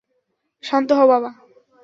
শান্ত 0.63 0.89
হও, 0.91 1.07
বাবা। 1.07 1.29